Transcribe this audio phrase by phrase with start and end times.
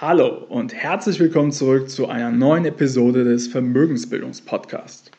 [0.00, 5.12] Hallo und herzlich willkommen zurück zu einer neuen Episode des Vermögensbildungspodcasts.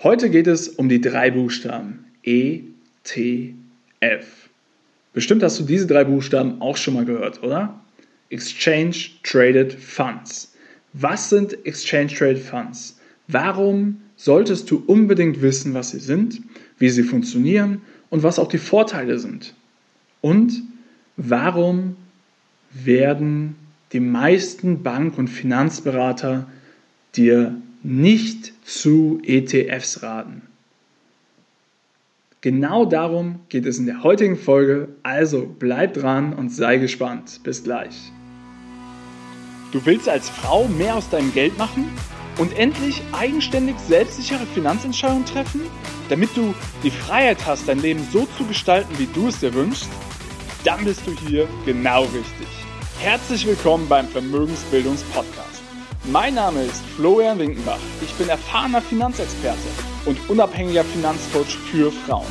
[0.00, 3.16] Heute geht es um die drei Buchstaben ETF.
[5.12, 7.80] Bestimmt hast du diese drei Buchstaben auch schon mal gehört, oder?
[8.30, 10.54] Exchange Traded Funds.
[10.92, 13.00] Was sind Exchange Traded Funds?
[13.26, 16.40] Warum solltest du unbedingt wissen, was sie sind,
[16.78, 19.52] wie sie funktionieren und was auch die Vorteile sind?
[20.20, 20.62] Und
[21.16, 21.96] warum
[22.70, 23.56] werden
[23.92, 26.46] die meisten Bank- und Finanzberater
[27.14, 30.42] dir nicht zu ETFs raten.
[32.40, 37.40] Genau darum geht es in der heutigen Folge, also bleib dran und sei gespannt.
[37.42, 38.12] Bis gleich.
[39.72, 41.88] Du willst als Frau mehr aus deinem Geld machen
[42.38, 45.62] und endlich eigenständig selbstsichere Finanzentscheidungen treffen,
[46.08, 49.88] damit du die Freiheit hast, dein Leben so zu gestalten, wie du es dir wünschst?
[50.64, 52.65] Dann bist du hier genau richtig.
[52.98, 55.62] Herzlich willkommen beim Vermögensbildungspodcast.
[56.04, 57.78] Mein Name ist Florian Winkenbach.
[58.00, 59.68] Ich bin erfahrener Finanzexperte
[60.06, 62.26] und unabhängiger Finanzcoach für Frauen.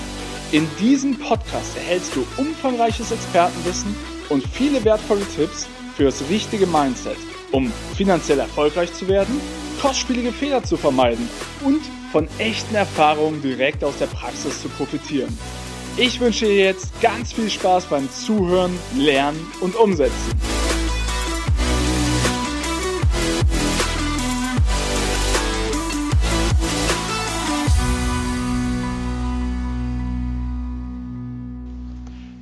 [0.52, 3.96] In diesem Podcast erhältst du umfangreiches Expertenwissen
[4.30, 7.18] und viele wertvolle Tipps für das richtige Mindset,
[7.52, 9.40] um finanziell erfolgreich zu werden,
[9.80, 11.30] kostspielige Fehler zu vermeiden
[11.64, 15.38] und von echten Erfahrungen direkt aus der Praxis zu profitieren.
[15.96, 20.55] Ich wünsche dir jetzt ganz viel Spaß beim Zuhören, Lernen und Umsetzen.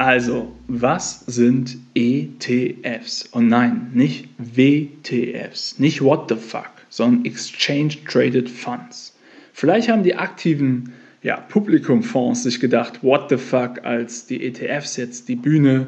[0.04, 3.26] Also, was sind ETFs?
[3.32, 9.18] Und nein, nicht WTFs, nicht What the fuck, sondern Exchange Traded Funds.
[9.54, 15.30] Vielleicht haben die aktiven ja, Publikumfonds sich gedacht, what the fuck, als die ETFs jetzt
[15.30, 15.88] die Bühne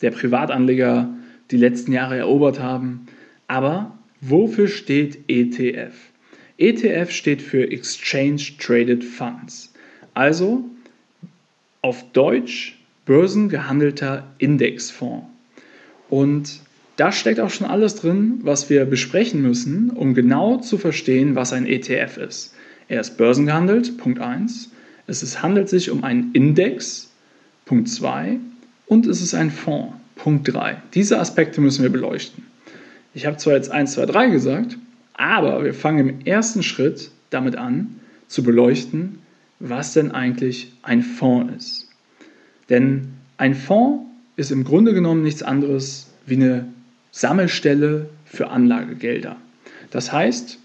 [0.00, 1.08] der Privatanleger
[1.50, 3.06] die letzten Jahre erobert haben.
[3.48, 5.92] Aber wofür steht ETF?
[6.58, 9.74] ETF steht für Exchange Traded Funds.
[10.14, 10.64] Also
[11.82, 15.26] auf Deutsch börsengehandelter Indexfonds.
[16.10, 16.60] Und
[16.96, 21.52] da steckt auch schon alles drin, was wir besprechen müssen, um genau zu verstehen, was
[21.52, 22.54] ein ETF ist.
[22.88, 24.70] Er ist börsengehandelt, Punkt 1.
[25.06, 27.10] Es ist, handelt sich um einen Index,
[27.64, 28.38] Punkt 2,
[28.86, 30.82] und es ist ein Fonds, Punkt 3.
[30.94, 32.44] Diese Aspekte müssen wir beleuchten.
[33.14, 34.78] Ich habe zwar jetzt 1, 2, 3 gesagt,
[35.14, 39.20] aber wir fangen im ersten Schritt damit an, zu beleuchten,
[39.58, 41.85] was denn eigentlich ein Fonds ist.
[42.68, 44.04] Denn ein Fonds
[44.36, 46.66] ist im Grunde genommen nichts anderes wie eine
[47.12, 49.36] Sammelstelle für Anlagegelder.
[49.90, 50.58] Das heißt,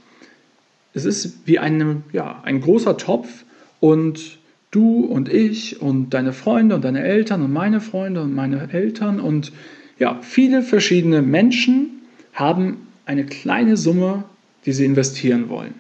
[0.94, 3.46] es ist wie eine, ja, ein großer Topf,
[3.82, 4.38] und
[4.70, 9.20] du und ich und deine Freunde und deine Eltern und meine Freunde und meine Eltern
[9.20, 9.52] und
[10.00, 12.02] ja, viele verschiedene Menschen
[12.34, 14.24] haben eine kleine Summe,
[14.66, 15.74] die sie investieren wollen.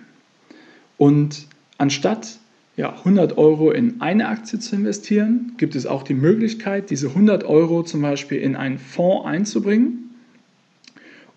[0.97, 2.39] Und anstatt
[2.77, 7.43] ja, 100 Euro in eine Aktie zu investieren, gibt es auch die Möglichkeit, diese 100
[7.43, 10.15] Euro zum Beispiel in einen Fonds einzubringen.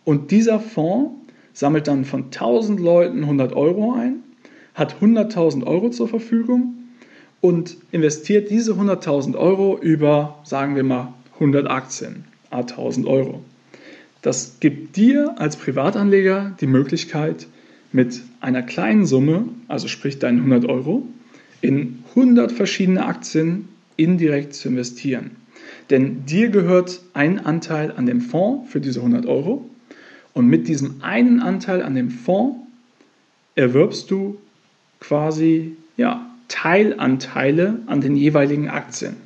[0.05, 1.13] Und dieser Fonds
[1.53, 4.25] sammelt dann von 1000 Leuten 100 Euro ein
[4.75, 6.75] hat 100.000 Euro zur Verfügung
[7.41, 13.43] und investiert diese 100.000 Euro über, sagen wir mal, 100 Aktien, a 1000 Euro.
[14.23, 17.47] Das gibt dir als Privatanleger die Möglichkeit,
[17.93, 21.07] mit einer kleinen Summe, also sprich deinen 100 Euro,
[21.65, 25.31] in 100 verschiedene Aktien indirekt zu investieren.
[25.89, 29.65] Denn dir gehört ein Anteil an dem Fonds für diese 100 Euro
[30.35, 32.59] und mit diesem einen Anteil an dem Fonds
[33.55, 34.37] erwirbst du
[35.01, 39.17] quasi ja, Teilanteile an den jeweiligen Aktien.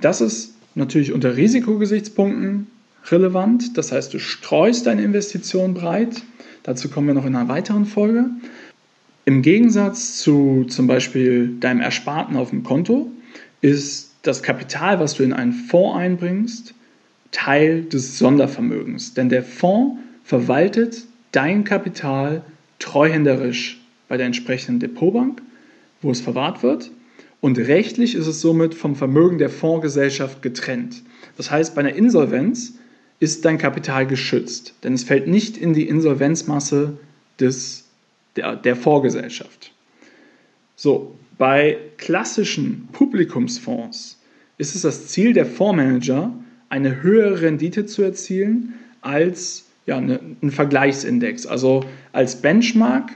[0.00, 2.68] Das ist natürlich unter Risikogesichtspunkten
[3.10, 3.76] relevant.
[3.76, 6.22] Das heißt, du streust deine Investition breit.
[6.62, 8.30] Dazu kommen wir noch in einer weiteren Folge.
[9.28, 13.10] Im Gegensatz zu zum Beispiel deinem Ersparten auf dem Konto
[13.60, 16.72] ist das Kapital, was du in einen Fonds einbringst,
[17.30, 19.12] Teil des Sondervermögens.
[19.12, 22.42] Denn der Fonds verwaltet dein Kapital
[22.78, 23.78] treuhänderisch
[24.08, 25.42] bei der entsprechenden Depotbank,
[26.00, 26.90] wo es verwahrt wird.
[27.42, 31.02] Und rechtlich ist es somit vom Vermögen der Fondsgesellschaft getrennt.
[31.36, 32.78] Das heißt, bei einer Insolvenz
[33.20, 36.96] ist dein Kapital geschützt, denn es fällt nicht in die Insolvenzmasse
[37.38, 37.87] des,
[38.38, 39.72] der, der Fondsgesellschaft.
[40.76, 44.20] So, bei klassischen Publikumsfonds
[44.58, 46.32] ist es das Ziel der Fondsmanager,
[46.68, 53.12] eine höhere Rendite zu erzielen als ja, eine, ein Vergleichsindex, also als Benchmark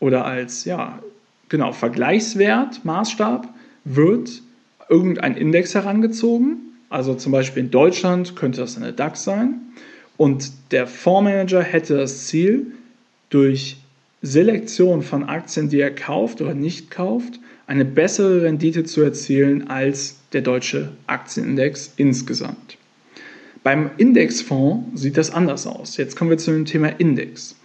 [0.00, 1.00] oder als ja,
[1.48, 3.48] genau, Vergleichswert, Maßstab,
[3.84, 4.42] wird
[4.88, 6.58] irgendein Index herangezogen.
[6.88, 9.60] Also zum Beispiel in Deutschland könnte das eine DAX sein.
[10.16, 12.72] Und der Fondsmanager hätte das Ziel,
[13.32, 13.78] durch
[14.22, 20.16] Selektion von Aktien, die er kauft oder nicht kauft, eine bessere Rendite zu erzielen als
[20.32, 22.78] der deutsche Aktienindex insgesamt.
[23.64, 25.96] Beim Indexfonds sieht das anders aus.
[25.96, 27.56] Jetzt kommen wir zu dem Thema Index.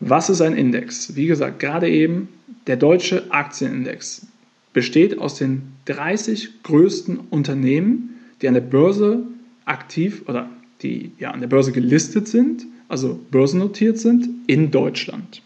[0.00, 1.16] Was ist ein Index?
[1.16, 2.28] Wie gesagt, gerade eben
[2.66, 4.26] der deutsche Aktienindex
[4.72, 9.22] besteht aus den 30 größten Unternehmen, die an der Börse
[9.64, 10.50] aktiv oder
[10.82, 15.42] die ja an der Börse gelistet sind, also börsennotiert sind in Deutschland.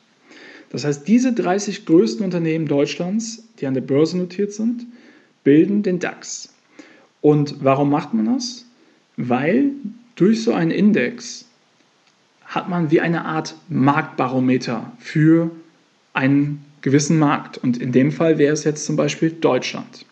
[0.71, 4.87] Das heißt, diese 30 größten Unternehmen Deutschlands, die an der Börse notiert sind,
[5.45, 6.55] bilden den DAX.
[7.21, 8.67] Und warum macht man das?
[9.17, 9.71] Weil
[10.15, 11.47] durch so einen Index
[12.45, 15.51] hat man wie eine Art Marktbarometer für
[16.13, 17.59] einen gewissen Markt.
[17.59, 20.07] Und in dem Fall wäre es jetzt zum Beispiel Deutschland,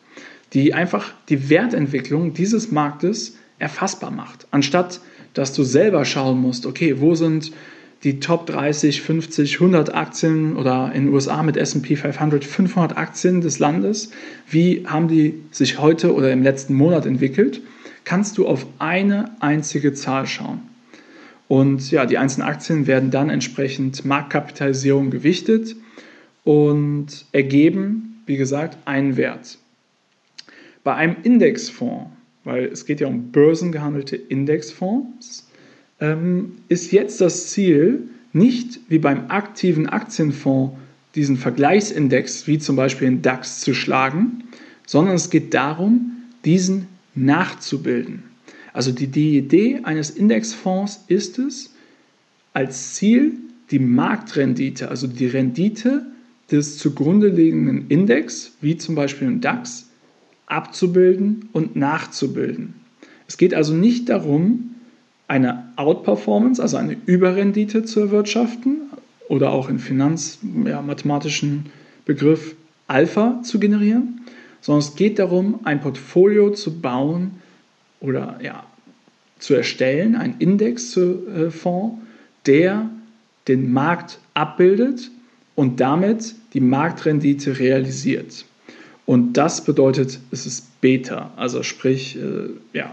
[0.53, 4.47] die einfach die Wertentwicklung dieses Marktes erfassbar macht.
[4.50, 5.00] Anstatt
[5.37, 7.53] dass du selber schauen musst, okay, wo sind
[8.04, 13.40] die Top 30, 50, 100 Aktien oder in den USA mit SP 500 500 Aktien
[13.40, 14.10] des Landes,
[14.48, 17.60] wie haben die sich heute oder im letzten Monat entwickelt,
[18.04, 20.60] kannst du auf eine einzige Zahl schauen.
[21.48, 25.76] Und ja, die einzelnen Aktien werden dann entsprechend Marktkapitalisierung gewichtet
[26.44, 29.58] und ergeben, wie gesagt, einen Wert.
[30.84, 32.10] Bei einem Indexfonds,
[32.44, 35.45] weil es geht ja um börsengehandelte Indexfonds,
[36.00, 40.76] ähm, ist jetzt das Ziel, nicht wie beim aktiven Aktienfonds
[41.14, 44.44] diesen Vergleichsindex, wie zum Beispiel den DAX, zu schlagen,
[44.87, 46.12] sondern es geht darum,
[46.44, 48.25] diesen nachzubilden.
[48.75, 51.72] Also die, die Idee eines Indexfonds ist es,
[52.52, 53.32] als Ziel
[53.70, 56.06] die Marktrendite, also die Rendite
[56.50, 59.88] des zugrunde liegenden Index, wie zum Beispiel im DAX,
[60.46, 62.75] abzubilden und nachzubilden.
[63.26, 64.75] Es geht also nicht darum,
[65.28, 68.90] eine Outperformance, also eine Überrendite zu erwirtschaften
[69.28, 71.70] oder auch in finanzmathematischen ja,
[72.05, 72.55] Begriff
[72.87, 74.20] Alpha zu generieren,
[74.61, 77.32] sondern es geht darum, ein Portfolio zu bauen,
[78.00, 78.64] oder ja,
[79.38, 81.96] zu erstellen, einen Indexfonds,
[82.46, 82.88] der
[83.49, 85.11] den Markt abbildet
[85.55, 88.44] und damit die Marktrendite realisiert.
[89.05, 92.93] Und das bedeutet, es ist Beta, also sprich, äh, ja,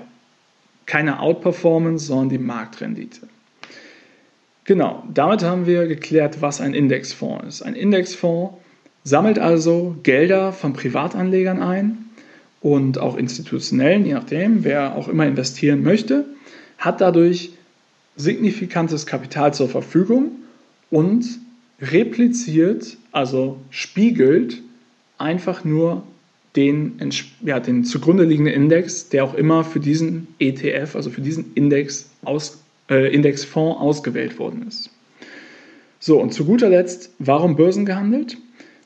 [0.86, 3.28] keine Outperformance, sondern die Marktrendite.
[4.66, 7.62] Genau, damit haben wir geklärt, was ein Indexfonds ist.
[7.64, 8.56] Ein Indexfonds
[9.04, 11.98] sammelt also Gelder von Privatanlegern ein
[12.62, 16.26] und auch institutionellen, je nachdem, wer auch immer investieren möchte,
[16.78, 17.52] hat dadurch
[18.16, 20.32] signifikantes Kapital zur Verfügung
[20.90, 21.26] und
[21.82, 24.62] repliziert, also spiegelt
[25.18, 26.04] einfach nur
[26.56, 27.00] den,
[27.44, 32.10] ja, den zugrunde liegenden Index, der auch immer für diesen ETF, also für diesen Index
[32.24, 34.90] aus, äh, Indexfonds ausgewählt worden ist.
[36.00, 38.38] So, und zu guter Letzt, warum Börsen gehandelt?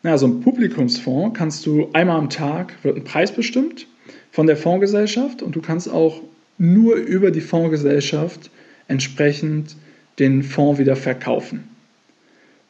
[0.04, 3.88] Na, so ein Publikumsfonds kannst du einmal am Tag, wird ein Preis bestimmt
[4.32, 6.22] von der Fondsgesellschaft und du kannst auch
[6.58, 8.52] nur über die Fondsgesellschaft
[8.88, 9.76] entsprechend
[10.20, 11.64] den Fonds wieder verkaufen.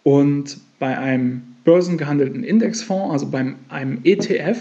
[0.03, 4.57] Und bei einem börsengehandelten Indexfonds, also bei einem ETF,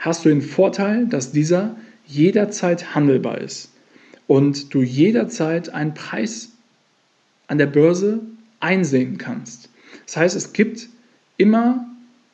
[0.00, 1.76] hast du den Vorteil, dass dieser
[2.06, 3.70] jederzeit handelbar ist
[4.26, 6.50] und du jederzeit einen Preis
[7.46, 8.20] an der Börse
[8.58, 9.68] einsehen kannst.
[10.06, 10.88] Das heißt, es gibt
[11.36, 11.86] immer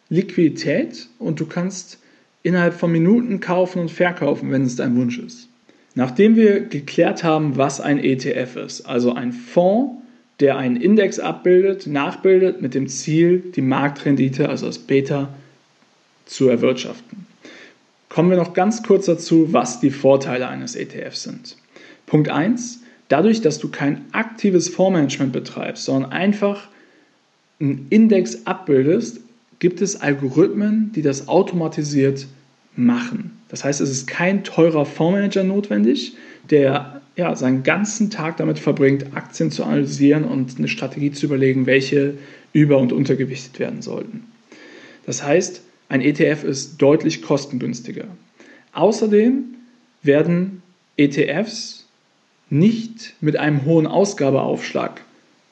[0.09, 1.99] Liquidität und du kannst
[2.43, 5.49] innerhalb von Minuten kaufen und verkaufen, wenn es dein Wunsch ist.
[5.95, 10.03] Nachdem wir geklärt haben, was ein ETF ist, also ein Fonds,
[10.41, 15.35] der einen Index abbildet, nachbildet mit dem Ziel, die Marktrendite, also das Beta,
[16.27, 17.27] zu erwirtschaften.
[18.17, 21.59] Kommen wir noch ganz kurz dazu, was die Vorteile eines ETFs sind.
[22.07, 22.81] Punkt 1.
[23.09, 26.69] Dadurch, dass du kein aktives Fondsmanagement betreibst, sondern einfach
[27.61, 29.21] einen Index abbildest,
[29.59, 32.27] gibt es Algorithmen, die das automatisiert
[32.75, 33.39] machen.
[33.51, 36.17] Das heißt, es ist kein teurer Fondsmanager notwendig,
[36.49, 41.67] der ja, seinen ganzen Tag damit verbringt, Aktien zu analysieren und eine Strategie zu überlegen,
[41.67, 42.15] welche
[42.55, 44.25] über- und untergewichtet werden sollten.
[45.05, 48.07] Das heißt, ein ETF ist deutlich kostengünstiger.
[48.73, 49.45] Außerdem
[50.03, 50.63] werden
[50.97, 51.87] ETFs
[52.51, 55.01] nicht mit einem hohen Ausgabeaufschlag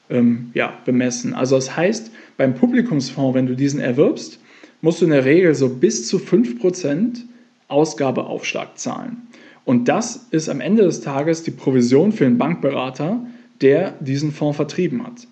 [0.09, 1.33] ähm, ja, bemessen.
[1.33, 4.39] Also das heißt, beim Publikumsfonds, wenn du diesen erwirbst,
[4.81, 7.21] musst du in der Regel so bis zu 5%
[7.67, 9.27] Ausgabeaufschlag zahlen.
[9.65, 13.25] Und das ist am Ende des Tages die Provision für den Bankberater,
[13.61, 15.27] der diesen Fonds vertrieben hat.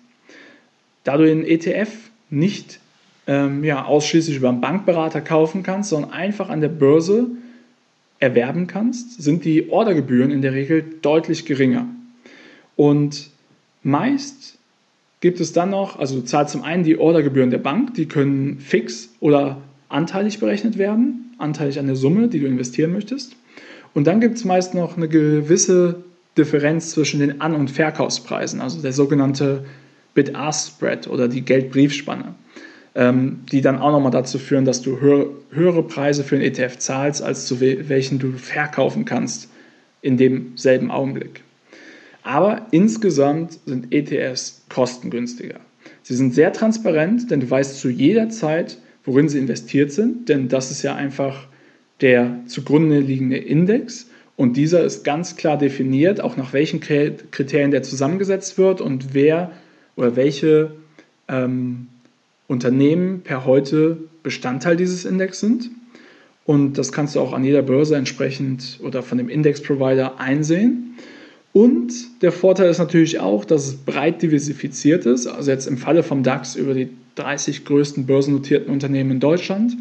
[1.04, 1.90] Da du den ETF
[2.30, 2.80] nicht
[3.26, 7.26] ähm, ja, ausschließlich über einen Bankberater kaufen kannst, sondern einfach an der Börse
[8.18, 11.86] erwerben kannst, sind die Ordergebühren in der Regel deutlich geringer.
[12.76, 13.30] Und
[13.82, 14.58] Meist
[15.20, 18.58] gibt es dann noch, also du zahlst zum einen die Ordergebühren der Bank, die können
[18.58, 23.36] fix oder anteilig berechnet werden, anteilig an der Summe, die du investieren möchtest.
[23.92, 26.02] Und dann gibt es meist noch eine gewisse
[26.36, 29.64] Differenz zwischen den An- und Verkaufspreisen, also der sogenannte
[30.14, 32.34] Bid-Ask-Spread oder die Geldbriefspanne,
[32.96, 37.46] die dann auch nochmal dazu führen, dass du höhere Preise für einen ETF zahlst, als
[37.46, 39.50] zu welchen du verkaufen kannst
[40.00, 41.42] in demselben Augenblick.
[42.22, 45.56] Aber insgesamt sind ETFs kostengünstiger.
[46.02, 50.48] Sie sind sehr transparent, denn du weißt zu jeder Zeit, worin sie investiert sind, denn
[50.48, 51.46] das ist ja einfach
[52.00, 57.82] der zugrunde liegende Index und dieser ist ganz klar definiert, auch nach welchen Kriterien der
[57.82, 59.52] zusammengesetzt wird und wer
[59.96, 60.72] oder welche
[61.28, 61.88] ähm,
[62.46, 65.70] Unternehmen per heute Bestandteil dieses Index sind.
[66.44, 70.96] Und das kannst du auch an jeder Börse entsprechend oder von dem Index-Provider einsehen.
[71.52, 75.26] Und der Vorteil ist natürlich auch, dass es breit diversifiziert ist.
[75.26, 79.76] Also jetzt im Falle vom DAX über die 30 größten börsennotierten Unternehmen in Deutschland.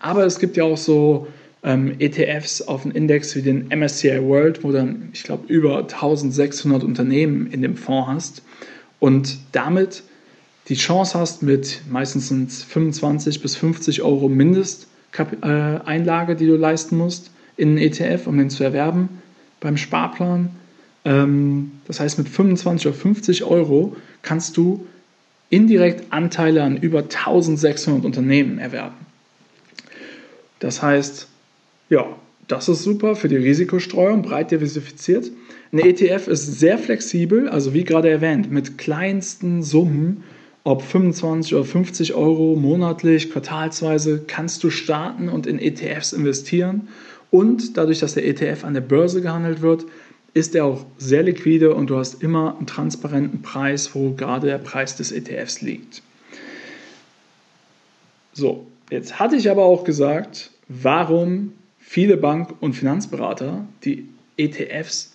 [0.00, 1.26] Aber es gibt ja auch so
[1.64, 6.84] ähm, ETFs auf einen Index wie den MSCI World, wo dann, ich glaube, über 1600
[6.84, 8.42] Unternehmen in dem Fonds hast
[9.00, 10.04] und damit
[10.68, 16.96] die Chance hast, mit meistens sind 25 bis 50 Euro Mindesteinlage, äh, die du leisten
[16.96, 19.08] musst, in einen ETF, um den zu erwerben
[19.60, 20.50] beim Sparplan.
[21.04, 24.84] Ähm, das heißt, mit 25 oder 50 Euro kannst du
[25.50, 28.96] indirekt Anteile an über 1600 Unternehmen erwerben.
[30.58, 31.28] Das heißt,
[31.90, 32.06] ja,
[32.48, 35.30] das ist super für die Risikostreuung, breit diversifiziert.
[35.72, 40.24] Ein ETF ist sehr flexibel, also wie gerade erwähnt, mit kleinsten Summen,
[40.66, 46.88] ob 25 oder 50 Euro monatlich, quartalsweise, kannst du starten und in ETFs investieren.
[47.30, 49.84] Und dadurch, dass der ETF an der Börse gehandelt wird,
[50.34, 54.58] ist er auch sehr liquide und du hast immer einen transparenten Preis, wo gerade der
[54.58, 56.02] Preis des ETFs liegt.
[58.32, 65.12] So, jetzt hatte ich aber auch gesagt, warum viele Bank- und Finanzberater die ETFs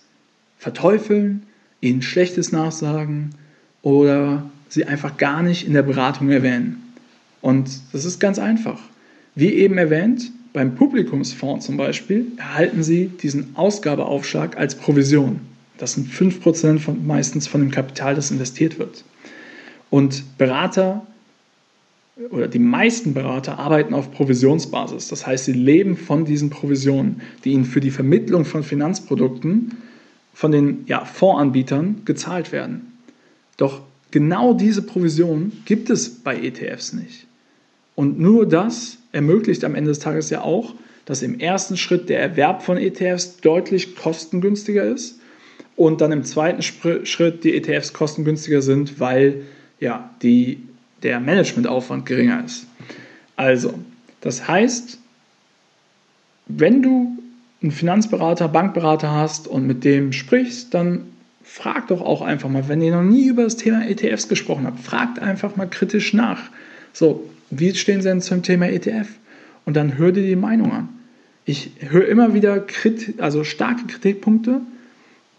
[0.56, 1.42] verteufeln,
[1.82, 3.34] ihnen Schlechtes nachsagen
[3.82, 6.94] oder sie einfach gar nicht in der Beratung erwähnen.
[7.42, 8.80] Und das ist ganz einfach.
[9.34, 15.40] Wie eben erwähnt, beim Publikumsfonds zum Beispiel erhalten Sie diesen Ausgabeaufschlag als Provision.
[15.76, 19.04] Das sind 5% von, meistens von dem Kapital, das investiert wird.
[19.90, 21.06] Und Berater
[22.30, 25.08] oder die meisten Berater arbeiten auf Provisionsbasis.
[25.08, 29.76] Das heißt, sie leben von diesen Provisionen, die ihnen für die Vermittlung von Finanzprodukten
[30.32, 32.92] von den ja, Fondsanbietern gezahlt werden.
[33.58, 37.26] Doch genau diese Provision gibt es bei ETFs nicht.
[37.96, 42.20] Und nur das ermöglicht am Ende des Tages ja auch, dass im ersten Schritt der
[42.20, 45.18] Erwerb von ETFs deutlich kostengünstiger ist
[45.74, 49.42] und dann im zweiten Schritt die ETFs kostengünstiger sind, weil
[49.80, 50.62] ja, die
[51.02, 52.66] der Managementaufwand geringer ist.
[53.34, 53.74] Also,
[54.20, 54.98] das heißt,
[56.46, 57.18] wenn du
[57.62, 61.11] einen Finanzberater, Bankberater hast und mit dem sprichst, dann
[61.42, 64.80] frag doch auch einfach mal, wenn ihr noch nie über das Thema ETFs gesprochen habt,
[64.80, 66.50] fragt einfach mal kritisch nach.
[66.92, 69.08] So, wie stehen Sie denn zum Thema ETF?
[69.64, 70.88] Und dann hör dir die Meinung an.
[71.44, 74.60] Ich höre immer wieder Kritik, also starke Kritikpunkte,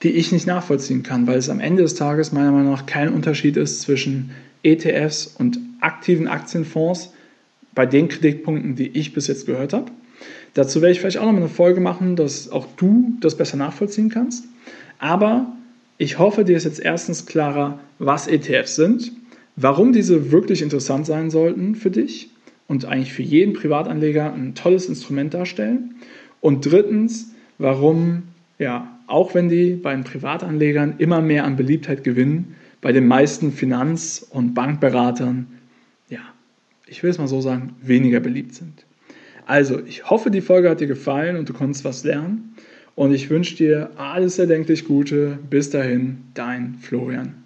[0.03, 3.13] die ich nicht nachvollziehen kann, weil es am Ende des Tages meiner Meinung nach kein
[3.13, 4.31] Unterschied ist zwischen
[4.63, 7.13] ETFs und aktiven Aktienfonds
[7.73, 9.91] bei den Kritikpunkten, die ich bis jetzt gehört habe.
[10.53, 13.57] Dazu werde ich vielleicht auch noch mal eine Folge machen, dass auch du das besser
[13.57, 14.45] nachvollziehen kannst.
[14.99, 15.47] Aber
[16.03, 19.13] ich hoffe, dir ist jetzt erstens klarer, was ETFs sind,
[19.55, 22.29] warum diese wirklich interessant sein sollten für dich
[22.67, 25.95] und eigentlich für jeden Privatanleger ein tolles Instrument darstellen.
[26.41, 28.23] Und drittens, warum,
[28.59, 33.53] ja, auch wenn die bei den Privatanlegern immer mehr an Beliebtheit gewinnen, bei den meisten
[33.53, 35.47] Finanz- und Bankberatern,
[36.09, 36.19] ja,
[36.85, 38.85] ich will es mal so sagen, weniger beliebt sind.
[39.45, 42.55] Also, ich hoffe, die Folge hat dir gefallen und du konntest was lernen.
[42.95, 45.39] Und ich wünsche dir alles erdenklich Gute.
[45.49, 47.42] Bis dahin, dein Florian.